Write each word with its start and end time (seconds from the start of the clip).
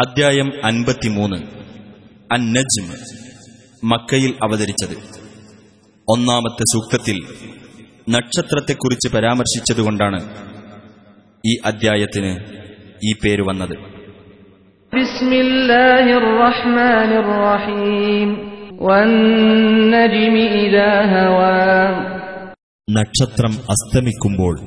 അദ്ധ്യായം 0.00 0.52
അൻപത്തിമൂന്ന്. 0.64 1.36
അൻ 2.32 2.52
നജ്മ് 2.52 2.94
മക്കയിൽ 3.84 4.34
അവതരിച്ചത്. 4.42 4.96
ഒന്നാമത്തെ 6.08 6.62
സൂക്തത്തിൽ 6.62 7.16
നക്ഷത്രത്തെക്കുറിച്ച് 8.10 9.16
പരാമർശിച്ചതുകൊണ്ടാണ് 9.16 10.20
ഈ 11.46 11.56
അദ്ധ്യായത്തിന് 11.66 12.38
ഈ 13.04 13.12
പേര് 13.12 13.42
വന്നത്. 13.42 13.78
നക്ഷത്രം 22.90 23.50
അസ്തമിക്കുമ്പോൾ 23.50 24.60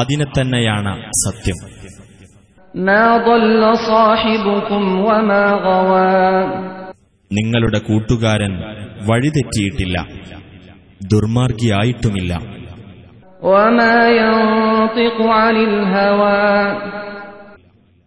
അതിനെ 0.00 0.24
തന്നെയാണ് 0.24 1.10
സത്യം. 1.26 1.75
നിങ്ങളുടെ 7.32 7.78
കൂട്ടുകാരൻ 7.78 8.58
വഴിതെറ്റിയിട്ടില്ല 9.06 10.06
ദുർമാർഗിയായിട്ടുമില്ല. 11.02 12.42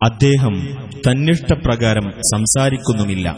അദ്ദേഹം 0.04 0.54
തന്നിഷ്ടപ്രകാരം 1.08 2.12
സംസാരിക്കുന്നുമില്ല. 2.12 3.38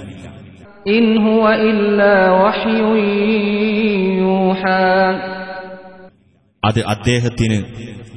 അത് 6.65 6.83
അദ്ദേഹത്തിന് 6.87 7.63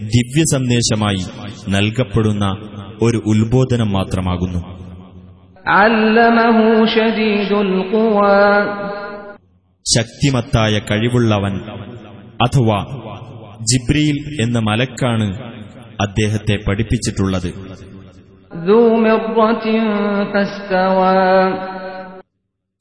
ദിവ്യ 0.00 0.42
സന്ദേശമായി 0.52 1.24
നൽകപ്പെടുന്ന 1.70 2.56
ഒരു 3.04 3.22
ഉത്ബോധനം 3.26 3.92
മാത്രമാകുന്നു. 3.92 4.58
ശക്തിമത്തായ 9.96 10.78
കഴിവുള്ളവൻ 10.78 11.60
അഥവാ 12.46 12.84
ജിബ്രിയിൽ 13.62 14.42
എന്ന 14.42 14.58
മലക്കാണ് 14.58 15.42
അദ്ദേഹത്തെ 16.00 16.58
പഠിപ്പിച്ചിട്ടുള്ളത്. 16.68 17.54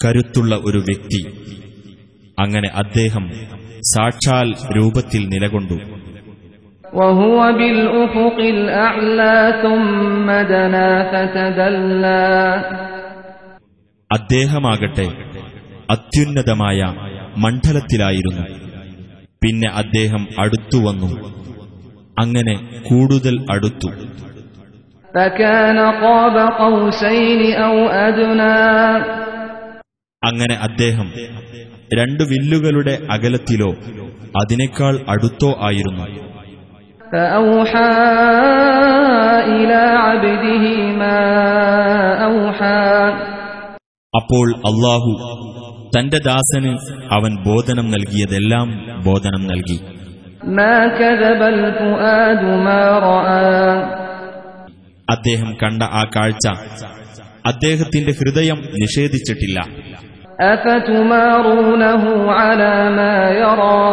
കരുത്തുള്ള 0.06 0.56
ഒരു 0.56 0.78
വ്യക്തി. 0.78 1.28
അങ്ങനെ 2.40 2.70
അദ്ദേഹം 2.76 3.32
സാക്ഷാൽ 3.80 4.54
രൂപത്തിൽ 4.78 5.28
നിലകൊണ്ടു. 5.28 6.03
وهو 6.93 7.53
بالأفق 7.53 8.39
الأعلى 8.49 9.35
ثم 9.63 10.27
دنا 10.47 10.89
فتدلى 11.05 12.29
അദ്ദേഹമാകട്ടെ 14.11 15.07
അത്യുന്നതമായ 15.89 16.81
മണ്ഡലത്തിലായിരുന്നു 17.37 18.45
പിന്നെ 19.43 19.69
അദ്ദേഹം 19.83 20.23
അടുത്തുവന്നു 20.43 21.11
അങ്ങനെ 22.17 22.55
കൂടുതൽ 22.89 23.35
അടുത്തു 23.55 23.91
فكان 25.09 25.79
قاب 26.03 26.37
قوسين 26.61 27.41
أو 27.59 27.75
أدنى 28.07 28.57
അങ്ങനെ 30.23 30.55
അദ്ദേഹം 30.67 31.09
രണ്ടു 31.99 32.23
വില്ലുകളുടെ 32.31 32.95
അകലത്തിലോ 33.15 33.71
അതിനേക്കാൾ 34.35 34.95
അടുത്തോ 35.13 35.51
ആയിരുന്നു 35.69 36.07
فأوحى 37.13 37.93
إلى 39.49 39.83
عبده 39.99 40.65
ما 40.95 41.21
أوحى 42.25 42.89
അപ്പോൾ 44.15 44.47
അള്ളാഹു 44.69 45.11
തന്റെ 45.95 46.19
ദാസന് 46.27 46.73
അവൻ 47.17 47.33
ബോധനം 47.47 47.87
നൽകിയതെല്ലാം 47.95 48.69
ബോധനം 49.07 49.43
നൽകി 49.51 49.79
ما 50.59 50.77
كذب 50.99 51.41
الفؤاد 51.55 52.43
ما 52.67 52.83
رأى 53.09 53.59
അദ്ദേഹം 55.09 55.51
കണ്ട 55.63 55.81
ആ 56.01 56.03
കാഴ്ച 56.15 56.47
അദ്ദേഹത്തിന്റെ 57.45 58.13
ഹൃദയം 58.21 58.59
നിഷേധിച്ചിട്ടില്ല 58.83 59.59
أفتمارونه 60.49 62.03
على 62.39 62.75
ما 62.99 63.15
يرى 63.41 63.85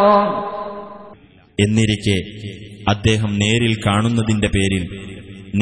എന്നിരിക്കെ 1.58 2.18
അദ്ദേഹം 2.92 3.30
നേരിൽ 3.42 3.74
കാണുന്നതിന്റെ 3.86 4.48
പേരിൽ 4.56 4.84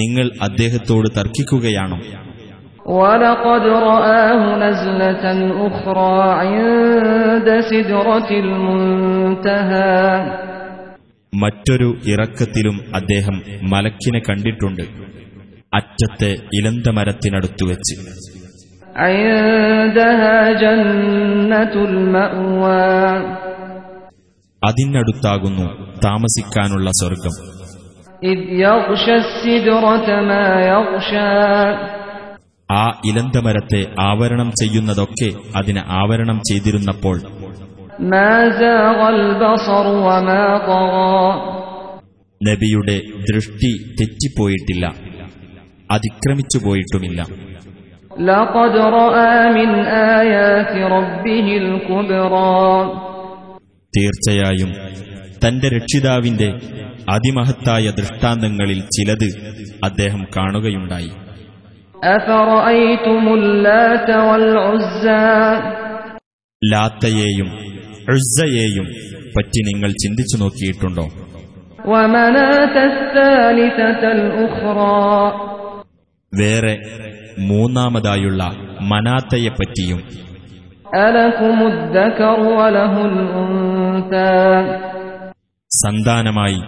നിങ്ങൾ 0.01 0.27
അദ്ദേഹത്തോട് 0.47 1.09
തർക്കിക്കുകയാണോ 1.19 1.99
ولقد 2.95 3.65
رآه 3.89 4.43
نزلة 4.65 5.25
أخرى 5.69 6.19
عند 6.43 7.49
سدرة 7.71 8.31
المنتهى 8.45 10.01
മറ്റൊരു 11.33 11.89
ഇറക്കത്തിലും 12.13 12.77
അദ്ദേഹം 12.99 13.37
മലക്കിനെ 13.73 14.21
കണ്ടിട്ടുണ്ട് 14.21 14.85
അറ്റത്തെ 15.73 16.31
ഇലന്തമരത്തിനടുത്തു 16.59 17.65
വെച്ച് 17.71 17.95
عندها 19.05 20.33
جنة 20.57 21.75
المأوى 21.89 22.89
അതിനടുത്താകുന്നു 24.64 25.98
താമസിക്കാനുള്ള 26.04 26.92
സ്വർഗം 26.92 27.60
ആ 32.72 33.02
ഇലന്തമരത്തെ 33.06 33.86
ആവരണം 34.00 34.52
ചെയ്യുന്നതൊക്കെ 34.52 35.32
അതിന് 35.56 35.80
ആവരണം 35.88 36.40
ചെയ്തിരുന്നപ്പോൾ. 36.40 37.18
നബിയുടെ 42.44 43.02
ദൃഷ്ടി 43.34 43.96
തെറ്റിപ്പോയിട്ടില്ല. 44.00 44.94
അതിക്രമിച്ചു 45.92 46.66
പോയിട്ടുമില്ല 46.66 47.26
ലഖദ് 48.20 48.94
റആ 48.94 49.52
മിൻ 49.52 49.70
ആയാതി 49.88 50.82
റബ്ബിഹിൽ 50.88 51.78
കുബ്റാ. 51.78 53.09
തീർച്ചയായും 53.98 54.72
തന്റെ 55.48 55.70
രക്ഷിതാവിന്റെ 55.70 56.60
അതിമഹത്തായ 57.10 57.90
ദൃഷ്ടാന്തങ്ങളിൽ 57.90 58.82
ചിലത് 58.82 59.30
അദ്ദേഹം 59.84 60.28
കാണുകയുണ്ടായി. 60.38 61.12
ലാത്തയെയും 66.72 67.48
ഉസ്സയെയും 68.14 68.86
പറ്റി 69.38 69.62
നിങ്ങൾ 69.66 69.92
ചിന്തിച്ചു 69.92 70.38
നോക്കിയിട്ടുണ്ടോ? 70.38 71.08
വേറെ 76.40 76.80
മൂന്നാമതായുള്ള 77.40 78.44
മനാത്തയെപ്പറ്റിയും 78.82 80.30
സന്താനമായി 85.72 86.62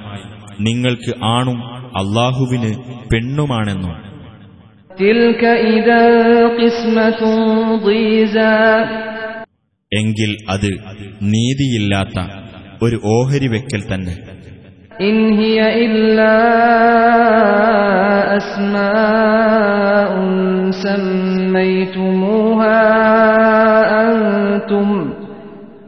നിങ്ങൾക്ക് 0.59 1.25
ആണും 1.25 1.63
അള്ളാഹുവിന് 1.73 2.77
പെണ്ണുമാണെന്നും. 3.13 4.11
എങ്കിൽ 9.93 10.37
അത് 10.49 10.71
നീതിയില്ലാത്ത 11.21 12.19
ഒരു 12.83 12.99
ഓഹരി 13.05 13.47
വെക്കൽ 13.47 13.93
തന്നെ. 13.93 14.17
സമ്മയ്തുമൂഹ 20.71 22.65
അന്തും 24.01 24.91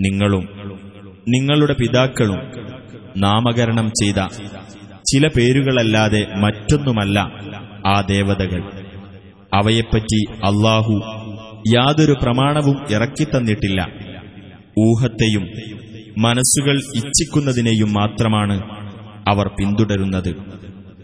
നിങ്ങളും 0.00 0.44
നിങ്ങളുടെ 1.28 1.72
പിതാക്കളും 1.72 2.38
നാമകരണം 3.16 3.88
ചെയ്ത 3.88 4.14
ചില 5.12 5.28
പേരുകളല്ലാതെ 5.36 6.26
മറ്റൊന്നുമല്ല 6.36 7.18
ആ 7.86 8.00
ദേവതകൾ. 8.00 8.60
അവയെപ്പറ്റി 9.54 10.20
അള്ളാഹു 10.32 10.94
യാതൊരു 11.74 12.14
പ്രമാണവും 12.22 12.76
ഇറക്കിത്തന്നിട്ടില്ല. 12.90 13.80
ഊഹത്തെയും 14.78 15.44
മനസ്സുകൾ 16.18 16.76
ഇച്ഛിക്കുന്നതിനെയും 16.76 17.92
മാത്രമാണ് 17.92 18.56
അവർ 19.28 19.48
പിന്തുടരുന്നത്. 19.48 20.36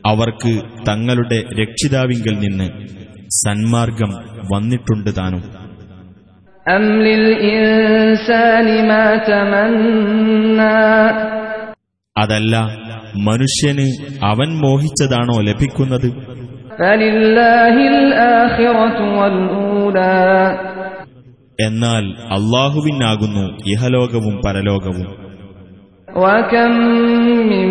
അവർക്ക് 0.06 0.62
തങ്ങളുടെ 0.88 1.44
രക്ഷിതാവിങ്കിൽ 1.62 2.34
നിന്ന് 2.38 2.69
സന്മാർഗം 3.31 4.10
വന്നിട്ടുണ്ട് 4.54 5.16
താനും. 5.16 5.66
അതല്ല 12.16 12.56
മനുഷ്യന് 13.28 13.88
അവൻ 14.31 14.50
മോഹിച്ചതാണോ 14.63 15.38
ലഭിക്കുന്നത് 15.50 16.10
فلله 16.80 17.75
الآخرة 17.95 19.00
والأولى 19.18 20.28
എന്നാൽ 21.60 22.04
അള്ളാഹുവിനാകുന്നു 22.38 23.44
ഇഹലോകവും 23.72 24.36
പരലോകവും 24.45 25.07
وكم 26.16 26.72
من 27.51 27.69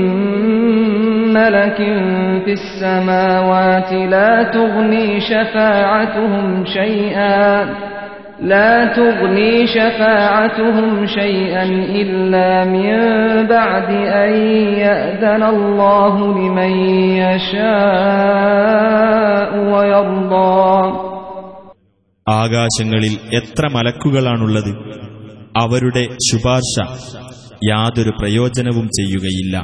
ملك 1.33 1.79
في 2.45 2.53
السماوات 2.53 3.91
لا 4.12 4.33
تغني 4.55 5.07
شفاعتهم 5.21 6.47
شيئا 6.67 7.41
لا 8.43 8.73
تغني 8.97 9.67
شفاعتهم 9.67 11.07
شيئا 11.09 11.65
إلا 12.01 12.65
من 12.67 12.91
بعد 13.47 13.91
أن 14.17 14.33
يأذن 14.79 15.43
الله 15.45 16.15
لمن 16.39 16.73
يشاء 18.21 19.51
ويرضى 19.73 20.61
ആകാശങ്ങളിൽ 22.27 23.15
എത്ര 23.39 23.65
മലക്കുകളാണുള്ളത് 23.69 24.73
അവരുടെ 25.61 26.03
ശുപാർശ 26.27 26.75
യാതൊരു 27.71 28.12
പ്രയോജനവും 28.19 28.87
ചെയ്യുകയില്ല 28.99 29.55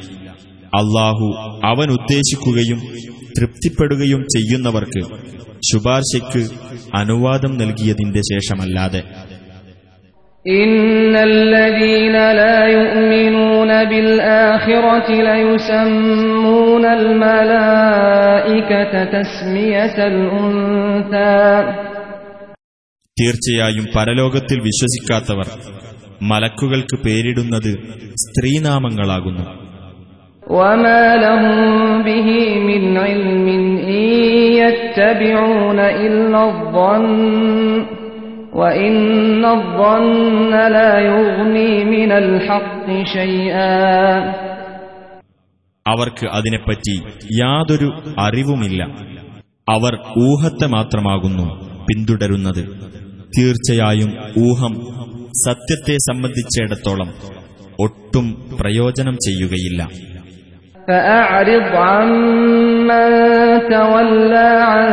അള്ളാഹു 0.72 1.26
അവൻ 1.70 1.88
ഉദ്ദേശിക്കുകയും 1.98 2.80
തൃപ്തിപ്പെടുകയും 3.36 4.20
ചെയ്യുന്നവർക്ക് 4.34 5.02
ശുപാർശയ്ക്ക് 5.68 6.42
അനുവാദം 7.00 7.52
നൽകിയതിന്റെ 7.62 8.22
ശേഷമല്ലാതെ 8.32 9.02
إن 10.44 11.14
الذين 11.30 12.16
لا 12.40 12.58
يؤمنون 12.76 13.70
بالآخرة 13.84 15.08
ليسمون 15.22 16.84
الملائكة 17.00 18.84
تسمية 19.14 19.96
الأنثى 20.06 21.42
തീർച്ചയായും 23.16 23.86
പരലോകത്തിൽ 23.94 24.58
വിശ്വസിക്കാത്തവർ 24.68 25.48
മലക്കുകൾക്ക് 26.30 26.96
പേരിടുന്നത് 27.04 27.72
സ്ത്രീനാമങ്ങളാകുന്നു 28.22 29.44
وما 30.56 31.04
لهم 31.16 31.54
به 32.02 32.28
من 32.68 32.82
علم 32.98 33.46
إن 33.48 33.49
يتبعون 34.90 35.78
إلا 36.04 36.40
الظن 36.44 37.06
وإن 38.54 38.96
الظن 39.46 40.52
لا 40.68 40.92
يغني 41.08 41.72
من 41.86 42.10
الحق 42.14 42.86
شيئا 43.14 43.76
അവർക്ക് 45.86 46.26
അതിനെപ്പറ്റി 46.36 46.94
യാതൊരു 47.42 47.88
അറിവുമില്ല 48.18 48.80
അവർ 49.68 49.92
ഊഹത്തെ 50.26 50.66
മാത്രമാകുന്നു 50.68 51.46
പിന്തുടരുന്നത് 51.86 52.62
തീർച്ചയായും 53.36 54.10
ഊഹം 54.46 54.72
സത്യത്തെ 55.44 55.96
സംബന്ധിച്ചിടത്തോളം 56.08 57.10
ഒട്ടും 57.78 58.26
പ്രയോജനം 58.58 59.16
ചെയ്യുകയില്ല 59.26 59.80
فأعرض 60.88 61.70
عمن 61.84 63.08
تولى 63.70 64.50
عن 64.64 64.88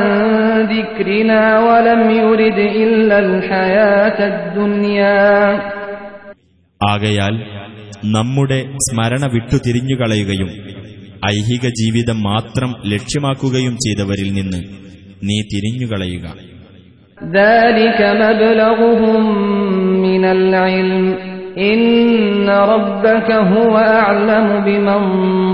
ذكرنا 0.68 1.42
ولم 1.60 2.02
يرد 2.20 2.60
إلا 2.78 3.18
الحياة 3.20 4.20
الدنيا 4.34 5.24
ആകയാൽ 6.82 7.36
നമ്മുടെ 8.16 8.58
സ്മരണ 8.86 9.24
വിട്ടുതിരിഞ്ഞുകളയുകയും 9.34 10.50
ഐഹിക 11.30 11.66
ജീവിതം 11.80 12.18
മാത്രം 12.30 12.70
ലക്ഷ്യമാക്കുകയും 12.94 13.76
ചെയ്തവരിൽ 13.84 14.30
നിന്ന് 14.38 14.60
നീ 15.28 15.38
തിരിഞ്ഞുകളയുക 15.52 16.26
ذلك 17.40 18.00
مبلغهم 18.24 19.24
من 20.06 20.24
العلم 20.34 21.06
إن 21.64 21.82
ربك 22.66 23.30
هو 23.54 23.74
أعلم 23.96 24.48
بمن 24.62 25.02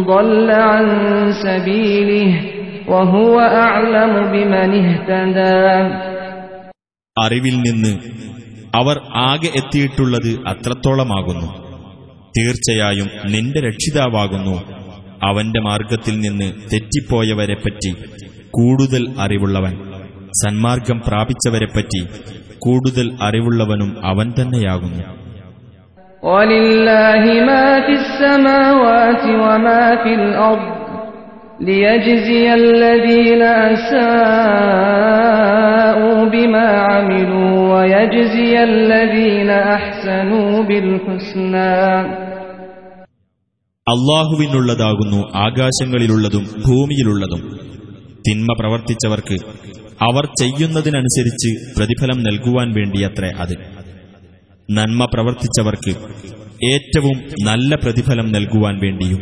ضل 0.06 0.48
عن 0.63 0.86
سبيله 1.40 2.30
وهو 2.88 3.36
أعلم 3.62 4.13
بمن 4.28 4.69
اهتدى 4.81 5.60
അറിവിൽ 7.18 7.56
നിന്ന് 7.60 7.94
അവർ 8.74 8.98
ആകെ 9.24 9.50
എത്തിയിട്ടുള്ളത് 9.60 10.31
അത്രത്തോളമാകുന്നു 10.50 11.48
തീർച്ചയായും 12.38 13.07
നിന്റെ 13.34 13.60
രക്ഷിതാവാകുന്നു 13.68 14.56
അവന്റെ 15.28 15.60
മാർഗത്തിൽ 15.62 16.16
നിന്ന് 16.19 16.48
തെറ്റിപ്പോയവരെപ്പറ്റി 16.72 17.92
കൂടുതൽ 18.57 19.04
അറിവുള്ളവൻ 19.25 19.74
സന്മാർഗം 20.40 21.00
പ്രാപിച്ചവരെപ്പറ്റി 21.07 22.01
കൂടുതൽ 22.66 23.07
അറിവുള്ളവനും 23.28 23.92
അവൻ 24.12 24.28
തന്നെയാകുന്നു 24.38 25.04
ولله 26.24 27.24
ما 27.44 27.66
في 27.81 27.94
السماوات 27.94 29.24
وما 29.38 29.84
في 30.04 30.12
الأرض 30.16 30.68
ليجزي 31.62 32.54
الذين 32.56 33.42
أساءوا 34.90 36.25
بما 36.25 36.68
عملوا 36.90 37.51
ويجزي 37.74 38.54
الذين 38.63 39.50
أحسنوا 39.75 40.63
بالحسنى 40.63 41.75
അള്ളാഹുവിനുള്ളതാകുന്നു 43.88 45.19
ആകാശങ്ങളിലുള്ളതും 45.46 46.44
ഭൂമിയിലുള്ളതും 46.66 47.42
തിന്മ 48.25 48.50
പ്രവർത്തിച്ചവർക്ക് 48.60 49.38
അവർ 50.01 50.25
ചെയ്യുന്നതിനനുസരിച്ച് 50.42 51.50
പ്രതിഫലം 51.78 52.19
നൽകുവാൻ 52.27 52.68
വേണ്ടിയത്രേ 52.77 53.29
അത് 53.44 53.56
നന്മ 54.70 55.01
പ്രവർത്തിച്ചവർക്ക് 55.13 55.94
ഏറ്റവും 56.65 57.18
നല്ല 57.44 57.75
പ്രതിഫലം 57.84 58.29
നൽകുവാൻ 58.38 58.77
വേണ്ടിയും 58.86 59.22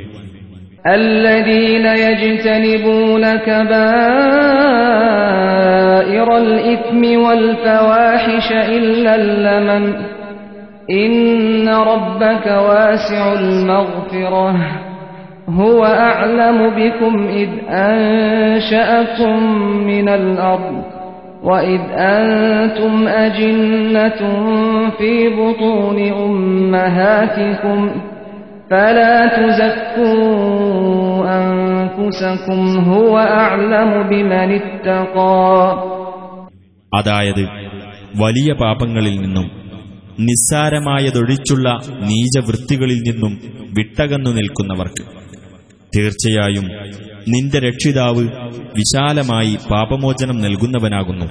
الذين 0.97 1.85
يجتنبون 2.05 3.23
كبائر 4.97 6.37
الإثم 6.37 7.01
والفواحش 7.23 8.47
إلا 8.77 9.11
اللمم 9.15 9.85
إن 10.93 11.17
ربك 11.69 12.45
واسع 12.69 13.33
المغفرة 13.33 14.55
هو 15.51 15.81
أعلم 15.85 16.69
بكم 16.71 17.27
إذ 17.33 17.49
أنشأكم 17.69 19.37
من 19.83 20.09
الأرض 20.11 20.75
وإذ 21.43 21.81
أنتم 22.11 22.93
أجنة 23.19 24.21
في 24.89 25.11
بطون 25.31 25.97
أمهاتكم 26.21 27.79
فلا 28.71 29.17
تزكوا 29.29 30.27
أنفسكم 31.37 32.59
هو 32.91 33.13
أعلم 33.37 33.91
بمن 34.03 34.49
اتقى 34.53 35.47
അതായത് 36.91 37.43
വലിയ 38.15 38.49
പാപങ്ങളിൽ 38.53 39.15
നിന്നും 39.21 39.47
നിസ്സാരമായതൊഴിച്ചുള്ള 40.27 41.67
നീചവൃത്തികളിൽ 42.01 42.99
നിന്നും 43.01 43.33
വിട്ടകന്നു 43.73 44.31
നിൽക്കുന്നവർക്ക് 44.31 45.03
തീർച്ചയായും 45.96 46.64
നിന്റെ 47.28 47.58
രക്ഷിതാവ് 47.58 48.28
വിശാലമായി 48.76 49.56
പാപമോചനം 49.70 50.38
നൽകുന്നവനാകുന്നു. 50.38 51.26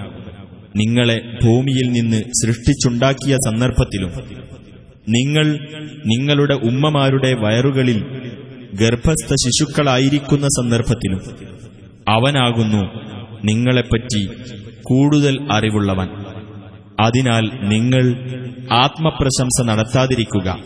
നിങ്ങളെ 0.75 1.21
ഭൂമിയിൽ 1.43 1.91
നിന്ന് 1.91 2.17
സൃഷ്ടിച്ചുണ്ടാക്കിയ 2.17 3.35
സന്ദർഭത്തിലും 3.35 4.11
നിങ്ങൾ 5.09 5.45
നിങ്ങളുടെ 6.05 6.53
ഉമ്മമാരുടെ 6.53 7.33
വയറുകളിൽ 7.33 8.03
ഗർഭസ്ഥ 8.73 9.33
ശിശുക്കളായിരിക്കുന്ന 9.33 10.47
സന്ദർഭത്തിലും 10.47 11.21
അവനാകുന്നു 12.09 12.83
നിങ്ങളെപ്പറ്റി 13.43 14.29
കൂടുതൽ 14.81 15.47
അറിവുള്ളവൻ. 15.51 16.07
അതിനാൽ 16.99 17.49
നിങ്ങൾ 17.63 18.03
ആത്മപ്രശംസ 18.71 19.61
നടത്താതിരിക്കുക. 19.61 20.59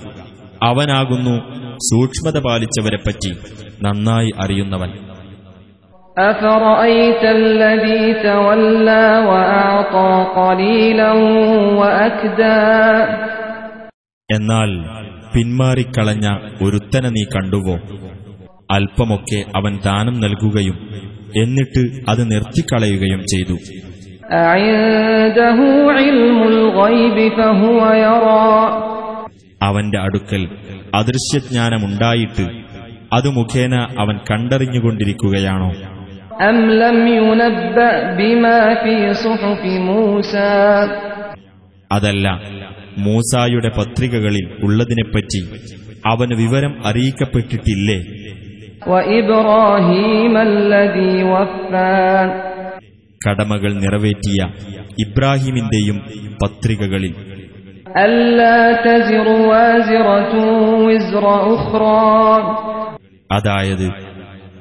അവനാകുന്നു 0.64 1.65
സൂക്ഷ്മത 1.78 2.40
പാലിച്ചവരെപ്പറ്റി 2.40 3.38
നന്നായി 3.84 4.32
അറിയുന്നവൻ. 4.40 4.92
എന്നാൽ 14.32 14.86
പിന്മാറിക്കളഞ്ഞ 15.34 16.38
ഒരുത്തനെ 16.64 17.10
നീ 17.10 17.24
കണ്ടുവോ? 17.24 17.80
അല്പമൊക്കെ 18.72 19.46
അവൻ 19.56 19.80
ദാനം 19.86 20.22
നൽകുകയും 20.22 20.90
എന്നിട്ട് 21.38 22.10
അത് 22.10 22.32
നിർത്തിക്കളയുകയും 22.32 23.20
ചെയ്തു. 23.20 23.58
അ 24.36 24.56
അവന്റെ 29.62 30.00
അടുക്കൽ 30.00 30.50
അദൃശ്യജ്ഞാനമുണ്ടായിട്ട് 30.96 32.46
അത് 33.14 33.30
മുഖേന 33.30 33.76
അവൻ 34.00 34.20
കണ്ടറിഞ്ഞുകൊണ്ടിരിക്കുകയാണോ? 34.32 35.74
അതല്ല 41.92 42.28
മൂസായുടെ 42.98 43.72
പത്രികകളിൽ 43.78 44.56
ഉള്ളതിനെപ്പറ്റി 44.64 45.42
അവന് 46.08 46.36
വിവരം 46.36 46.88
അറിയിക്കപ്പെട്ടിട്ടില്ലേ? 46.88 48.00
കടമകൾ 53.28 53.74
നിറവേറ്റിയ 53.74 54.48
ഇബ്രാഹിമിന്റെയും 55.00 55.98
പത്രികകളിൽ 56.44 57.16
അതായത് 63.32 63.88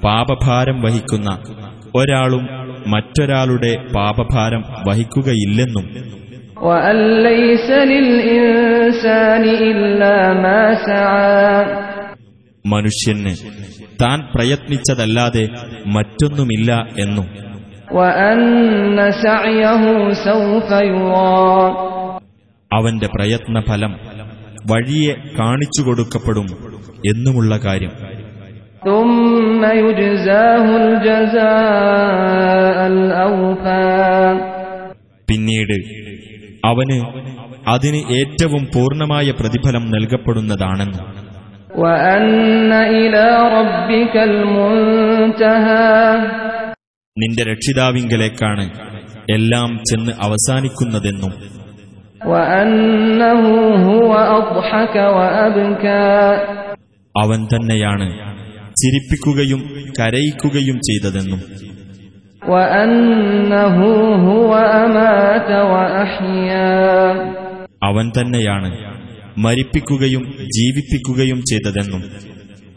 പാപഭാരം 0.04 0.82
വഹിക്കുന്ന 0.82 1.38
ഒരാളും 1.96 2.44
മറ്റൊരാളുടെ 2.86 3.76
പാപഭാരം 3.94 4.64
വഹിക്കുകയില്ലെന്നും 4.88 5.86
മനുഷ്യന് 12.66 13.32
താൻ 14.02 14.28
പ്രയത്നിച്ചതല്ലാതെ 14.34 15.48
മറ്റൊന്നുമില്ല 15.86 16.86
എന്നും 16.98 17.26
അവന്റെ 22.74 23.06
പ്രയത്നഫലം 23.06 23.98
വഴിയെ 24.66 25.14
കാണിച്ചു 25.38 25.82
കൊടുക്കപ്പെടും 25.82 26.46
എന്നുമുള്ള 27.06 27.56
കാര്യം. 27.64 27.92
പിന്നീട് 35.28 35.76
അവന് 36.66 36.98
അതിന് 37.68 37.96
ഏറ്റവും 37.96 38.64
പൂർണമായ 38.74 39.30
പ്രതിഫലം 39.30 39.90
നൽകപ്പെടുന്നതാണെന്ന്. 39.90 41.24
നിന്റെ 47.18 47.42
രക്ഷിതാവിങ്കലേക്കാണ് 47.52 48.70
എല്ലാം 49.30 49.80
ചെന്ന് 49.90 50.12
അവസാനിക്കുന്നതെന്നും. 50.20 51.63
അവൻ 57.15 57.39
തന്നെയാണ് 57.53 58.07
ചിരിപ്പിക്കുകയും 58.81 59.61
കരയിക്കുകയും 59.97 60.77
ചെയ്തതെന്നും 60.89 61.41
وأنه 62.49 63.77
هو 64.27 64.51
أمات 64.83 65.49
وأحيا 65.71 66.71
അവൻ 67.88 68.05
തന്നെയാണ് 68.17 68.69
മരിപ്പിക്കുകയും 69.38 70.23
ജീവിപ്പിക്കുകയും 70.55 71.39
ചെയ്തതെന്നും 71.51 72.01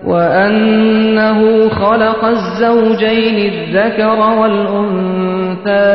وأنه 0.04 1.38
خلق 1.70 2.24
الزوجين 2.26 3.36
الذكر 3.52 4.18
والأنثى 4.38 5.35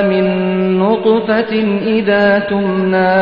من 0.03 0.25
نطفة 0.79 1.51
إذا 1.97 2.25
تمنى 2.49 3.17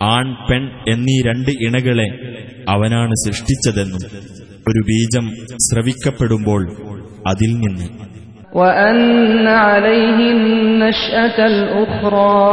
ആൺ 0.00 0.26
പെൺ 0.48 0.62
എന്നീ 0.92 1.14
രണ്ട് 1.26 1.50
ഇണകളെ 1.64 2.08
അവനാണ് 2.72 3.14
സൃഷ്ടിച്ചതെന്നും 3.22 4.02
ഒരു 4.68 4.80
ബീജം 4.90 5.26
സ്രവിക്കപ്പെടുമ്പോൾ 5.66 6.62
അതിൽ 7.30 7.52
നിന്ന് 7.64 7.86
وأن 8.54 8.98
عليه 9.66 10.18
النشأة 10.36 11.38
الأخرى 11.52 12.44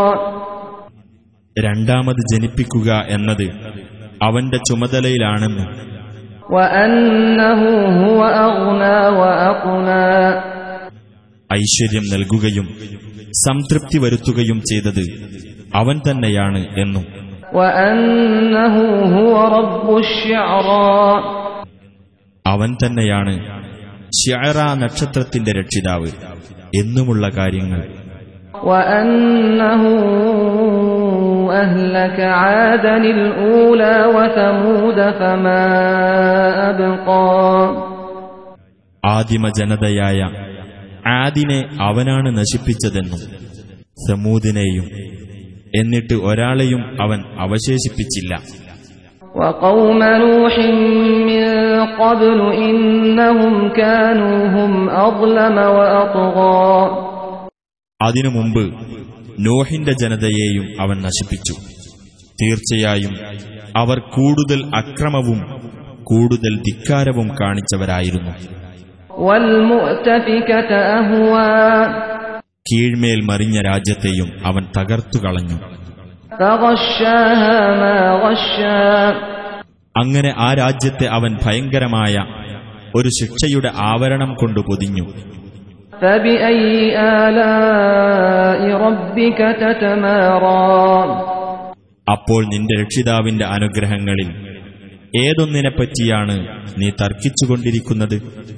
രണ്ടാമത് 1.55 2.21
ജനിപ്പിക്കുക 2.31 2.89
എന്നത് 3.15 3.47
അവന്റെ 4.21 4.57
ചുമതലയിലാണെന്നും 4.67 5.69
وأنه 6.49 7.61
هو 8.01 8.19
أغنى 8.47 8.97
وأقنى 9.19 10.07
ഐശ്വര്യം 11.52 12.02
നൽകുകയും 12.12 12.66
സംതൃപ്തി 13.32 13.98
വരുത്തുകയും 13.98 14.60
ചെയ്തത് 14.60 15.02
അവൻ 15.74 16.00
തന്നെയാണ് 16.10 16.66
എന്നും. 16.78 17.06
അവൻ 22.46 22.76
തന്നെയാണ് 22.86 23.60
ഷാറ 24.12 24.74
നക്ഷത്രത്തിന്റെ 24.78 25.52
രക്ഷിതാവ് 25.52 26.08
എന്നുമുള്ള 26.80 27.28
കാര്യങ്ങൾ. 27.28 27.82
ആദിമ 39.04 39.48
ജനതയായ 39.48 40.49
ആദിനെ 41.06 41.68
അവനാണ് 41.80 42.38
നശിപ്പിച്ചതെന്നും 42.38 43.50
സമൂദിനെയും 44.10 44.84
എന്നിട്ട് 45.76 46.14
ഒരാളെയും 46.14 47.02
അവൻ 47.02 47.24
അവശേഷിപ്പിച്ചില്ല. 47.38 48.34
അതിനു 58.02 58.28
മുമ്പ് 58.28 58.74
നോഹിന്റെ 59.40 59.92
ജനതയെയും 59.92 60.80
അവൻ 60.80 61.02
നശിപ്പിച്ചു. 61.02 61.52
തീർച്ചയായും 62.42 63.16
അവർ 63.76 63.98
കൂടുതൽ 63.98 64.76
അക്രമവും 64.76 65.70
കൂടുതൽ 66.04 66.56
ധിക്കാരവും 66.56 67.28
കാണിച്ചവരായിരുന്നു. 67.40 68.59
കീഴ്മേൽ 72.72 73.20
മറിഞ്ഞ 73.24 73.60
രാജ്യത്തെയും 73.66 74.28
അവൻ 74.46 74.66
തകർത്തു 74.76 75.18
കളഞ്ഞു. 75.18 75.58
അങ്ങനെ 79.96 80.34
ആ 80.38 80.54
രാജ്യത്തെ 80.54 81.06
അവൻ 81.06 81.38
ഭയങ്കരമായ 81.46 82.16
ഒരു 82.94 83.08
ശിക്ഷയുടെ 83.08 83.70
ആവരണം 83.74 84.34
കൊണ്ട് 84.34 84.60
പൊതിഞ്ഞു. 84.60 85.06
അപ്പോൾ 92.10 92.44
നിന്റെ 92.44 92.82
രക്ഷിതാവിന്റെ 92.82 93.44
അനുഗ്രഹങ്ങളിൽ 93.44 94.28
ഏതൊന്നിനെപ്പറ്റിയാണ് 95.26 96.48
നീ 96.78 96.90
തർക്കിച്ചുകൊണ്ടിരിക്കുന്നത്? 96.90 98.50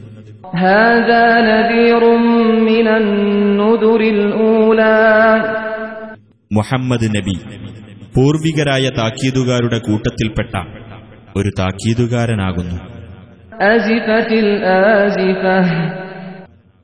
മുഹമ്മദ് 6.52 7.04
നബി 7.04 7.34
പൂർവികരായ 8.16 8.88
താക്കീതുകാരുടെ 8.88 9.78
കൂട്ടത്തിൽപ്പെട്ട 9.78 10.62
ഒരു 11.36 11.50
താക്കീതുകാരനാകുന്നു. 11.58 12.76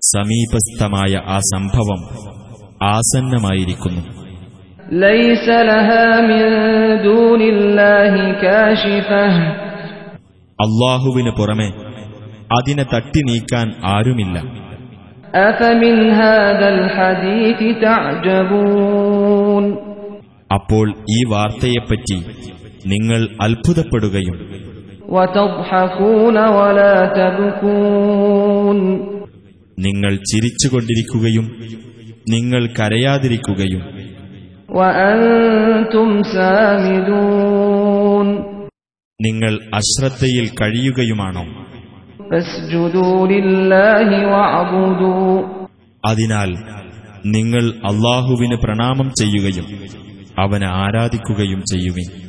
സമീപസ്ഥമായ 0.04 1.22
ആ 1.26 1.38
സംഭവം 1.38 2.28
ആസന്നമായിരിക്കുന്നു. 2.82 4.00
അള്ളാഹുവിന് 10.60 11.30
പുറമെ 11.30 11.87
അതിനെ 12.52 12.84
തട്ടി 12.94 13.20
നീക്കാൻ 13.22 13.74
ആരുമില്ല. 13.84 14.38
അപ്പോൾ 20.54 20.94
ഈ 21.10 21.24
വാർത്തയെപ്പറ്റി 21.28 22.18
നിങ്ങൾ 22.86 23.28
അത്ഭുതപ്പെടുകയും 23.40 24.36
നിങ്ങൾ 29.78 30.16
ചിരിച്ചുകൊണ്ടിരിക്കുകയും 30.30 31.46
നിങ്ങൾ 32.30 32.66
കരയാതിരിക്കുകയും 32.66 33.82
നിങ്ങൾ 39.20 39.60
അശ്രദ്ധയിൽ 39.74 40.48
കഴിയുകയുമാണോ? 40.60 41.67
അതിനാൽ 46.06 46.50
നിങ്ങൾ 47.26 47.72
അള്ളാഹുവിന് 47.84 48.56
പ്രണാമം 48.56 49.12
ചെയ്യുകയും 49.18 49.66
അവനെ 50.38 50.66
ആരാധിക്കുകയും 50.66 51.62
ചെയ്യുവിൻ. 51.72 52.27